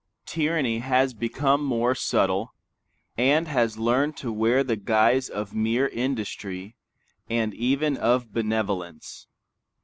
Tyranny 0.25 0.79
has 0.79 1.13
become 1.13 1.63
more 1.63 1.93
subtle, 1.93 2.55
and 3.19 3.47
has 3.47 3.77
learned 3.77 4.17
to 4.17 4.31
wear 4.31 4.63
the 4.63 4.75
guise 4.75 5.29
of 5.29 5.53
mere 5.53 5.89
industry, 5.89 6.75
and 7.29 7.53
even 7.53 7.97
of 7.97 8.33
benevolence. 8.33 9.27